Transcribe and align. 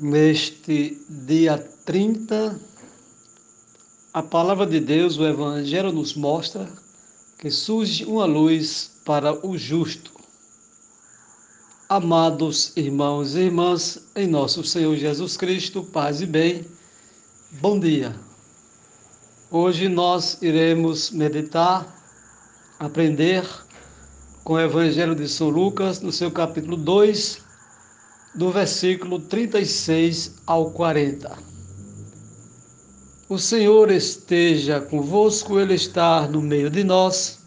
Neste 0.00 0.98
dia 1.10 1.58
30, 1.84 2.58
a 4.14 4.22
palavra 4.22 4.64
de 4.64 4.80
Deus, 4.80 5.18
o 5.18 5.26
Evangelho, 5.26 5.92
nos 5.92 6.14
mostra 6.14 6.66
que 7.38 7.50
surge 7.50 8.06
uma 8.06 8.24
luz 8.24 8.92
para 9.04 9.46
o 9.46 9.58
justo. 9.58 10.10
Amados 11.86 12.72
irmãos 12.78 13.34
e 13.34 13.40
irmãs, 13.40 14.00
em 14.16 14.26
nosso 14.26 14.64
Senhor 14.64 14.96
Jesus 14.96 15.36
Cristo, 15.36 15.84
paz 15.84 16.22
e 16.22 16.26
bem, 16.26 16.64
bom 17.60 17.78
dia. 17.78 18.18
Hoje 19.50 19.86
nós 19.86 20.40
iremos 20.40 21.10
meditar, 21.10 21.86
aprender 22.78 23.46
com 24.42 24.54
o 24.54 24.60
Evangelho 24.60 25.14
de 25.14 25.28
São 25.28 25.50
Lucas, 25.50 26.00
no 26.00 26.10
seu 26.10 26.30
capítulo 26.30 26.78
2, 26.78 27.49
do 28.34 28.50
versículo 28.50 29.18
36 29.18 30.36
ao 30.46 30.70
40. 30.70 31.36
O 33.28 33.38
Senhor 33.38 33.90
esteja 33.90 34.80
convosco, 34.80 35.58
Ele 35.58 35.74
está 35.74 36.26
no 36.28 36.40
meio 36.40 36.70
de 36.70 36.84
nós. 36.84 37.38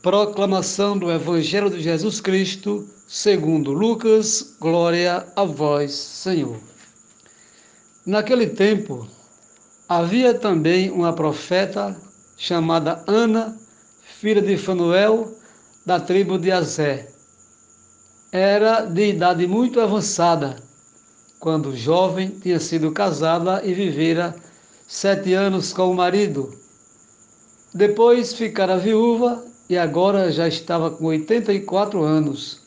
Proclamação 0.00 0.98
do 0.98 1.10
Evangelho 1.10 1.70
de 1.70 1.80
Jesus 1.80 2.20
Cristo, 2.20 2.86
segundo 3.06 3.72
Lucas, 3.72 4.56
glória 4.60 5.26
a 5.36 5.44
vós, 5.44 5.92
Senhor. 5.92 6.58
Naquele 8.04 8.48
tempo, 8.48 9.06
havia 9.88 10.34
também 10.34 10.90
uma 10.90 11.12
profeta 11.12 11.96
chamada 12.36 13.04
Ana, 13.06 13.56
filha 14.20 14.42
de 14.42 14.56
Fanuel, 14.56 15.32
da 15.86 16.00
tribo 16.00 16.38
de 16.38 16.50
Azé 16.50 17.12
era 18.34 18.86
de 18.86 19.10
idade 19.10 19.46
muito 19.46 19.78
avançada, 19.78 20.56
quando 21.38 21.76
jovem 21.76 22.30
tinha 22.30 22.58
sido 22.58 22.90
casada 22.90 23.60
e 23.62 23.74
vivera 23.74 24.34
sete 24.88 25.34
anos 25.34 25.70
com 25.70 25.90
o 25.90 25.94
marido. 25.94 26.50
Depois 27.74 28.32
ficara 28.32 28.78
viúva 28.78 29.44
e 29.68 29.76
agora 29.76 30.32
já 30.32 30.48
estava 30.48 30.90
com 30.90 31.04
84 31.04 32.02
anos. 32.02 32.62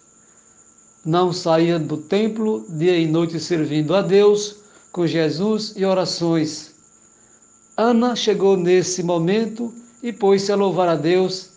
Não 1.03 1.33
saía 1.33 1.79
do 1.79 1.97
templo 1.97 2.63
dia 2.69 2.95
e 2.95 3.07
noite 3.07 3.39
servindo 3.39 3.95
a 3.95 4.03
Deus 4.03 4.57
com 4.91 5.07
Jesus 5.07 5.73
e 5.75 5.83
orações. 5.83 6.75
Ana 7.75 8.15
chegou 8.15 8.55
nesse 8.55 9.01
momento 9.01 9.73
e 10.03 10.13
pôs-se 10.13 10.51
a 10.51 10.55
louvar 10.55 10.89
a 10.89 10.95
Deus 10.95 11.54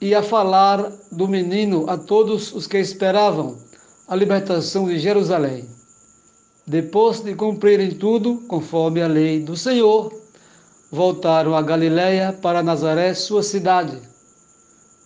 e 0.00 0.14
a 0.14 0.22
falar 0.22 0.90
do 1.12 1.28
menino 1.28 1.84
a 1.88 1.96
todos 1.98 2.54
os 2.54 2.66
que 2.66 2.78
esperavam 2.78 3.58
a 4.08 4.16
libertação 4.16 4.88
de 4.88 4.98
Jerusalém. 4.98 5.68
Depois 6.66 7.20
de 7.20 7.34
cumprirem 7.34 7.90
tudo 7.90 8.36
conforme 8.48 9.02
a 9.02 9.06
lei 9.06 9.40
do 9.40 9.56
Senhor, 9.56 10.12
voltaram 10.90 11.54
a 11.54 11.62
Galiléia 11.62 12.32
para 12.32 12.62
Nazaré, 12.62 13.12
sua 13.14 13.42
cidade. 13.42 13.98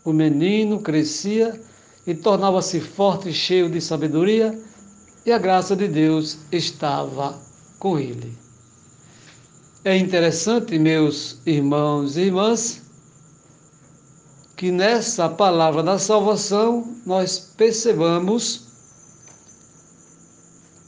O 0.04 0.12
menino 0.12 0.80
crescia 0.80 1.60
e 2.06 2.14
tornava-se 2.14 2.80
forte 2.80 3.30
e 3.30 3.32
cheio 3.32 3.68
de 3.70 3.80
sabedoria, 3.80 4.58
e 5.26 5.32
a 5.32 5.38
graça 5.38 5.74
de 5.74 5.88
Deus 5.88 6.38
estava 6.52 7.38
com 7.78 7.98
ele. 7.98 8.36
É 9.84 9.96
interessante, 9.96 10.78
meus 10.78 11.38
irmãos 11.46 12.16
e 12.16 12.22
irmãs, 12.22 12.83
que 14.56 14.70
nessa 14.70 15.28
palavra 15.28 15.82
da 15.82 15.98
salvação 15.98 16.96
nós 17.04 17.38
percebamos 17.56 18.62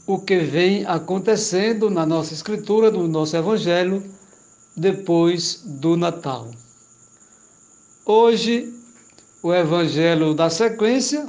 o 0.05 0.17
que 0.17 0.39
vem 0.39 0.85
acontecendo 0.85 1.89
na 1.89 2.05
nossa 2.05 2.33
escritura, 2.33 2.89
no 2.89 3.07
nosso 3.07 3.35
evangelho, 3.35 4.01
depois 4.75 5.61
do 5.65 5.97
Natal. 5.97 6.49
Hoje, 8.05 8.73
o 9.43 9.53
evangelho 9.53 10.33
da 10.33 10.49
sequência, 10.49 11.27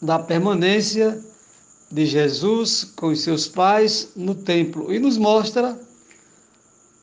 da 0.00 0.20
permanência 0.20 1.20
de 1.90 2.06
Jesus 2.06 2.84
com 2.84 3.08
os 3.08 3.22
seus 3.22 3.48
pais 3.48 4.10
no 4.14 4.34
templo 4.36 4.92
e 4.92 5.00
nos 5.00 5.18
mostra, 5.18 5.76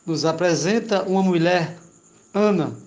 nos 0.06 0.24
apresenta 0.24 1.04
uma 1.04 1.22
mulher, 1.22 1.78
Ana, 2.34 2.85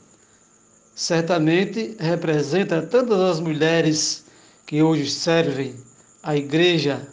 certamente 0.98 1.94
representa 2.00 2.82
tantas 2.82 3.20
as 3.20 3.38
mulheres 3.38 4.24
que 4.66 4.82
hoje 4.82 5.08
servem 5.08 5.76
a 6.24 6.36
igreja 6.36 7.06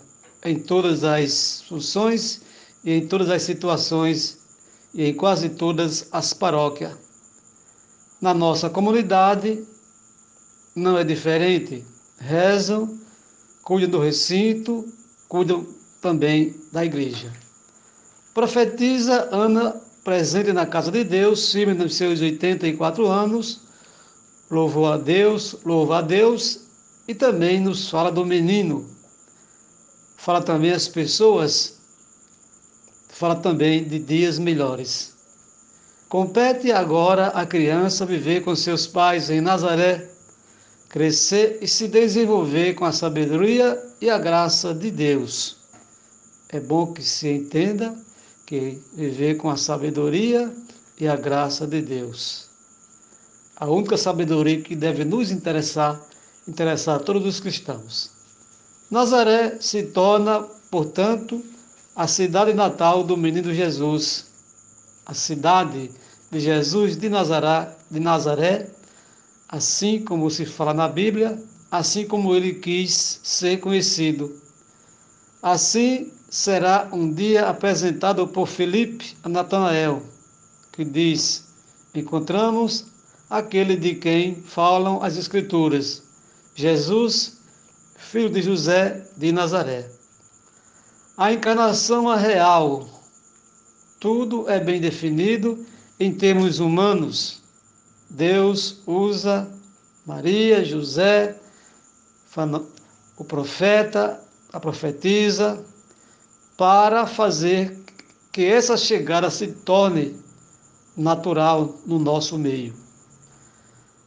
em 0.43 0.57
todas 0.57 1.03
as 1.03 1.63
funções 1.69 2.41
e 2.83 2.93
em 2.93 3.07
todas 3.07 3.29
as 3.29 3.43
situações 3.43 4.39
e 4.91 5.03
em 5.03 5.13
quase 5.13 5.49
todas 5.49 6.07
as 6.11 6.33
paróquias. 6.33 6.93
Na 8.19 8.33
nossa 8.33 8.71
comunidade 8.71 9.63
não 10.75 10.97
é 10.97 11.03
diferente. 11.03 11.85
Rezam, 12.17 12.97
cuidam 13.61 13.91
do 13.91 13.99
recinto, 13.99 14.83
cuidam 15.29 15.63
também 16.01 16.55
da 16.71 16.83
igreja. 16.83 17.31
Profetiza 18.33 19.29
Ana, 19.31 19.79
presente 20.03 20.51
na 20.51 20.65
casa 20.65 20.91
de 20.91 21.03
Deus, 21.03 21.51
firme 21.51 21.75
nos 21.75 21.93
seus 21.93 22.19
84 22.19 23.05
anos, 23.05 23.64
louvou 24.49 24.91
a 24.91 24.97
Deus, 24.97 25.55
louva 25.65 25.99
a 25.99 26.01
Deus 26.01 26.61
e 27.07 27.15
também 27.15 27.59
nos 27.59 27.89
fala 27.89 28.11
do 28.11 28.25
menino. 28.25 28.85
Fala 30.17 30.41
também 30.41 30.71
as 30.71 30.87
pessoas, 30.87 31.77
fala 33.09 33.35
também 33.35 33.83
de 33.83 33.99
dias 33.99 34.39
melhores. 34.39 35.13
Compete 36.09 36.71
agora 36.71 37.27
a 37.27 37.45
criança 37.45 38.05
viver 38.05 38.43
com 38.43 38.55
seus 38.55 38.87
pais 38.87 39.29
em 39.29 39.41
Nazaré, 39.41 40.09
crescer 40.89 41.59
e 41.61 41.67
se 41.67 41.87
desenvolver 41.87 42.75
com 42.75 42.85
a 42.85 42.91
sabedoria 42.91 43.81
e 43.99 44.09
a 44.09 44.17
graça 44.17 44.73
de 44.73 44.91
Deus. 44.91 45.57
É 46.49 46.59
bom 46.59 46.93
que 46.93 47.03
se 47.03 47.27
entenda 47.27 47.95
que 48.45 48.79
viver 48.93 49.35
com 49.37 49.49
a 49.49 49.57
sabedoria 49.57 50.53
e 50.99 51.07
a 51.07 51.15
graça 51.15 51.67
de 51.67 51.81
Deus 51.81 52.54
a 53.55 53.67
única 53.67 53.97
sabedoria 53.97 54.61
que 54.61 54.75
deve 54.75 55.05
nos 55.05 55.31
interessar, 55.31 56.01
interessar 56.47 56.97
a 56.97 56.99
todos 56.99 57.25
os 57.25 57.39
cristãos. 57.39 58.11
Nazaré 58.91 59.57
se 59.59 59.83
torna, 59.83 60.41
portanto, 60.69 61.41
a 61.95 62.07
cidade 62.07 62.53
natal 62.53 63.03
do 63.03 63.15
menino 63.15 63.53
Jesus, 63.53 64.25
a 65.05 65.13
cidade 65.13 65.89
de 66.29 66.39
Jesus 66.39 66.97
de 66.97 67.09
Nazaré, 67.09 67.69
de 67.89 67.99
Nazaré, 67.99 68.67
assim 69.47 70.03
como 70.03 70.29
se 70.29 70.45
fala 70.45 70.73
na 70.73 70.87
Bíblia, 70.87 71.41
assim 71.71 72.05
como 72.05 72.35
ele 72.35 72.55
quis 72.55 73.19
ser 73.23 73.59
conhecido. 73.59 74.35
Assim 75.41 76.11
será 76.29 76.89
um 76.91 77.11
dia 77.11 77.47
apresentado 77.47 78.27
por 78.27 78.47
Felipe 78.47 79.15
a 79.23 79.29
Natanael, 79.29 80.01
que 80.73 80.83
diz: 80.83 81.45
Encontramos 81.93 82.85
aquele 83.29 83.75
de 83.75 83.95
quem 83.95 84.35
falam 84.35 85.01
as 85.01 85.17
Escrituras, 85.17 86.03
Jesus, 86.53 87.37
filho 87.97 88.29
de 88.29 88.41
José 88.41 89.07
de 89.17 89.31
Nazaré. 89.31 89.89
A 91.17 91.33
encarnação 91.33 92.11
é 92.11 92.19
real, 92.19 92.87
tudo 93.99 94.49
é 94.49 94.59
bem 94.59 94.79
definido 94.79 95.65
em 95.99 96.13
termos 96.13 96.59
humanos. 96.59 97.41
Deus 98.09 98.81
usa 98.85 99.49
Maria, 100.05 100.63
José, 100.63 101.39
o 103.17 103.23
profeta, 103.23 104.21
a 104.51 104.59
profetisa, 104.59 105.63
para 106.57 107.07
fazer 107.07 107.77
que 108.31 108.45
essa 108.45 108.77
chegada 108.77 109.29
se 109.29 109.47
torne 109.47 110.15
natural 110.95 111.75
no 111.85 111.97
nosso 111.97 112.37
meio. 112.37 112.84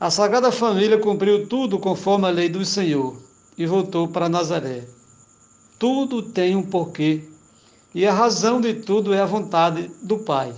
A 0.01 0.13
Sagrada 0.13 0.53
Família 0.53 0.97
cumpriu 0.97 1.49
tudo 1.49 1.77
conforme 1.77 2.27
a 2.27 2.31
lei 2.31 2.49
do 2.49 2.65
Senhor 2.65 3.21
e 3.57 3.67
voltou 3.67 4.07
para 4.07 4.29
Nazaré. 4.29 4.85
Tudo 5.77 6.23
tem 6.23 6.55
um 6.55 6.63
porquê 6.63 7.29
e 7.93 8.07
a 8.07 8.13
razão 8.13 8.61
de 8.61 8.75
tudo 8.75 9.13
é 9.13 9.21
a 9.21 9.27
vontade 9.27 9.91
do 10.01 10.19
Pai. 10.19 10.55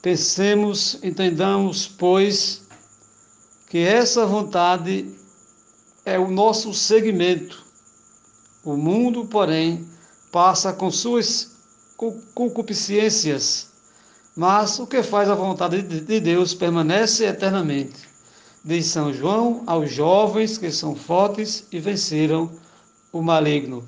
Pensemos, 0.00 0.98
entendamos, 1.02 1.86
pois, 1.86 2.62
que 3.68 3.78
essa 3.78 4.24
vontade 4.24 5.14
é 6.06 6.18
o 6.18 6.30
nosso 6.30 6.72
segmento. 6.72 7.62
O 8.64 8.74
mundo, 8.74 9.26
porém, 9.26 9.86
passa 10.32 10.72
com 10.72 10.90
suas 10.90 11.50
concupiscências 12.34 13.69
mas 14.36 14.78
o 14.78 14.86
que 14.86 15.02
faz 15.02 15.28
a 15.28 15.34
vontade 15.34 15.82
de 15.82 16.20
Deus 16.20 16.54
permanece 16.54 17.24
eternamente. 17.24 18.08
Diz 18.64 18.86
São 18.86 19.12
João 19.12 19.62
aos 19.66 19.90
jovens 19.90 20.58
que 20.58 20.70
são 20.70 20.94
fortes 20.94 21.66
e 21.72 21.78
venceram 21.78 22.50
o 23.12 23.22
maligno. 23.22 23.86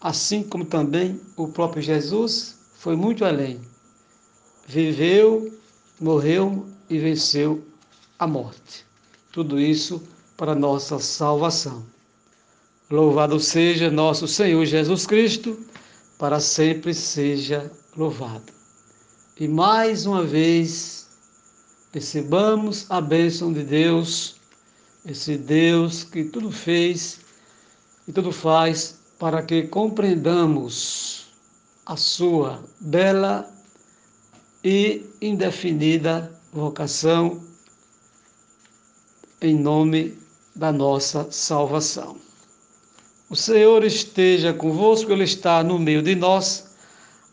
assim 0.00 0.42
como 0.42 0.64
também 0.64 1.20
o 1.36 1.48
próprio 1.48 1.82
Jesus 1.82 2.56
foi 2.74 2.94
muito 2.94 3.24
além. 3.24 3.60
Viveu, 4.66 5.52
morreu 6.00 6.66
e 6.88 6.98
venceu 6.98 7.64
a 8.18 8.26
morte. 8.26 8.84
Tudo 9.32 9.58
isso 9.58 10.02
para 10.36 10.54
nossa 10.54 10.98
salvação. 10.98 11.84
Louvado 12.90 13.40
seja 13.40 13.90
nosso 13.90 14.28
Senhor 14.28 14.64
Jesus 14.64 15.06
Cristo, 15.06 15.58
para 16.18 16.40
sempre 16.40 16.94
seja 16.94 17.70
louvado. 17.96 18.57
E 19.40 19.46
mais 19.46 20.04
uma 20.04 20.24
vez, 20.24 21.06
recebamos 21.92 22.86
a 22.90 23.00
bênção 23.00 23.52
de 23.52 23.62
Deus, 23.62 24.34
esse 25.06 25.36
Deus 25.36 26.02
que 26.02 26.24
tudo 26.24 26.50
fez 26.50 27.20
e 28.08 28.12
tudo 28.12 28.32
faz 28.32 28.98
para 29.16 29.40
que 29.44 29.62
compreendamos 29.62 31.28
a 31.86 31.96
sua 31.96 32.64
bela 32.80 33.48
e 34.64 35.06
indefinida 35.22 36.32
vocação 36.52 37.40
em 39.40 39.56
nome 39.56 40.18
da 40.52 40.72
nossa 40.72 41.30
salvação. 41.30 42.16
O 43.30 43.36
Senhor 43.36 43.84
esteja 43.84 44.52
convosco, 44.52 45.12
Ele 45.12 45.22
está 45.22 45.62
no 45.62 45.78
meio 45.78 46.02
de 46.02 46.16
nós. 46.16 46.67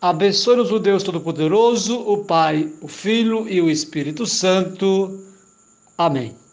Abençoe-nos 0.05 0.71
o 0.71 0.77
Deus 0.77 1.01
Todo-Poderoso, 1.01 1.99
o 1.99 2.23
Pai, 2.23 2.71
o 2.79 2.87
Filho 2.87 3.49
e 3.49 3.59
o 3.59 3.71
Espírito 3.71 4.27
Santo. 4.27 5.19
Amém. 5.97 6.44